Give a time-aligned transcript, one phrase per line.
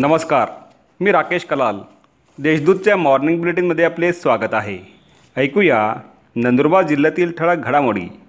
[0.00, 0.48] नमस्कार
[1.00, 1.78] मी राकेश कलाल.
[2.38, 4.78] देशदूतच्या मॉर्निंग बुलेटिनमध्ये आपले स्वागत आहे.
[5.36, 5.94] ऐकूया
[6.36, 8.20] नंदुरबार जिल्ह्यातील ठळक घडामोडी.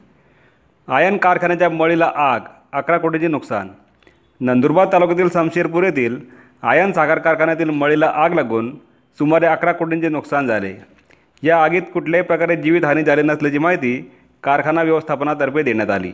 [0.87, 2.39] आयन कारखान्याच्या मळीला आग
[2.73, 3.69] अकरा कोटीचे नुकसान.
[4.39, 6.17] नंदुरबार तालुक्यातील शमशेरपूर येथील
[6.63, 8.75] आयन साखर कारखान्यातील मळीला आग लागून
[9.17, 10.75] सुमारे अकरा कोटींचे नुकसान झाले.
[11.43, 14.11] या आगीत कुठल्याही प्रकारे जीवितहानी झाली नसल्याची माहिती
[14.43, 16.11] कारखाना व्यवस्थापनातर्फे देण्यात आली.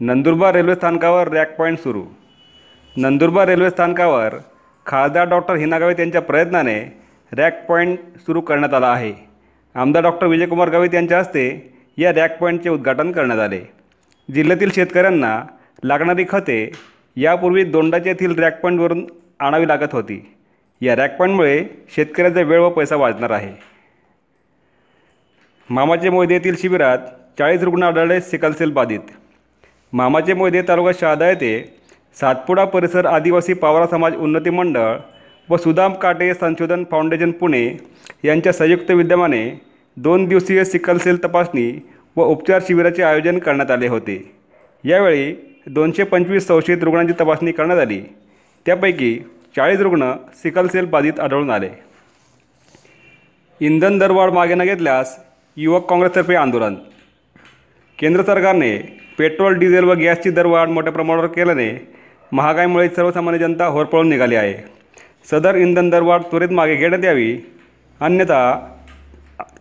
[0.00, 2.02] नंदुरबार रेल्वे स्थानकावर रॅक पॉईंट सुरू.
[2.96, 4.34] नंदुरबार रेल्वे स्थानकावर
[4.86, 6.78] खासदार डॉक्टर हिना गावित यांच्या प्रयत्नाने
[7.32, 9.12] रॅक पॉईंट सुरू करण्यात आला आहे.
[9.74, 11.44] आमदार डॉक्टर विजयकुमार गावित यांच्या हस्ते
[11.98, 13.60] या रॅक पॉईंटचे उद्घाटन करण्यात आले.
[14.28, 15.40] जिल्ह्यातील शेतकऱ्यांना
[15.84, 16.72] लागणारी खते
[17.16, 19.06] यापूर्वी दोंडाच्या येथील रॅक पॉईंटवरून
[19.40, 20.20] आणावी लागत होती.
[20.80, 23.52] या रॅक पॉईंटमुळे शेतकऱ्याचा वेळ व पैसा वाचणार आहे.
[25.70, 26.98] मामाचे मोयदे येथील शिबिरात
[27.38, 29.00] चाळीस रुग्ण आढळले सिकलसेल बाधित.
[29.92, 31.76] मामाचे मोयदे तालुका शहादा येथे
[32.16, 34.96] सातपुडा परिसर आदिवासी पावरा समाज उन्नती मंडळ
[35.48, 37.64] व सुदाम काटे संशोधन फाउंडेशन पुणे
[38.24, 39.42] यांच्या संयुक्त विद्यमाने
[39.96, 41.70] दोन दिवसीय सिकलसेल तपासणी
[42.16, 44.16] व उपचार शिबिराचे आयोजन करण्यात आले होते.
[44.84, 45.34] यावेळी
[45.66, 48.00] दोनशे पंचवीस संशयित रुग्णांची तपासणी करण्यात आली.
[48.66, 49.18] त्यापैकी
[49.56, 51.68] चाळीस रुग्ण सिकलसेल बाधित आढळून आले.
[53.60, 55.16] इंधन दरवाढ मागे न घेतल्यास
[55.56, 56.74] युवक काँग्रेसतर्फे आंदोलन.
[57.98, 58.76] केंद्र सरकारने
[59.18, 61.68] पेट्रोल डिझेल व गॅसची दरवाढ मोठ्या प्रमाणावर केल्याने
[62.36, 64.54] महागाईमुळे सर्वसामान्य जनता होरपळून निघाली आहे.
[65.30, 67.36] सदर इंधन दरवाढ त्वरित मागे घेण्यात यावी.
[68.00, 68.40] अन्यथा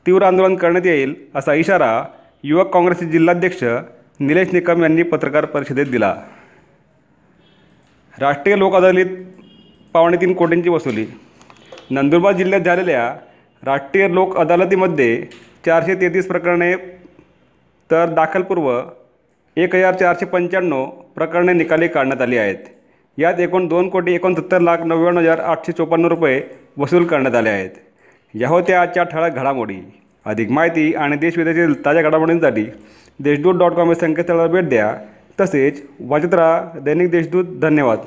[0.05, 2.03] तीव्र आंदोलन करण्यात येईल असा इशारा
[2.43, 3.63] युवक काँग्रेसचे जिल्हाध्यक्ष
[4.19, 6.15] निलेश निकम यांनी पत्रकार परिषदेत दिला.
[8.17, 9.15] राष्ट्रीय लोक अदालतीत
[9.93, 11.05] पावणे तीन कोटींची वसुली.
[11.89, 13.07] नंदुरबार जिल्ह्यात झालेल्या
[13.63, 15.25] राष्ट्रीय लोक अदालतीमध्ये
[15.65, 16.75] चारशे तेहतीस प्रकरणे
[17.89, 18.71] तर दाखलपूर्व
[19.57, 22.55] एक हजार चारशे पंच्याण्णव प्रकरणे निकाली काढण्यात आली आहेत.
[23.17, 26.41] यात एकूण दोन कोटी एकोणसत्तर लाख नव्याण्णव हजार आठशे चोपन्न रुपये
[26.77, 27.69] वसूल करण्यात आले आहेत.
[28.33, 29.75] या होत्या आजच्या ठळक घडामोडी.
[30.25, 32.65] अधिक माहिती आणि देशविदेशातील ताज्या घडामोडींसाठी
[33.19, 34.95] देशदूत डॉट कॉम या संकेतस्थळाला भेट द्या.
[35.39, 37.45] तसेच वाचत राहा दैनिक देशदूत.
[37.61, 37.99] धन्यवाद.